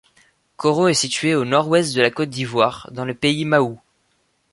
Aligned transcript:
Koro 0.57 0.87
est 0.87 0.95
situé 0.95 1.35
au 1.35 1.45
nord-ouest 1.45 1.95
de 1.95 2.01
la 2.01 2.09
Côte 2.09 2.31
d’Ivoire, 2.31 2.89
dans 2.91 3.05
le 3.05 3.13
pays 3.13 3.45
Mahou. 3.45 3.79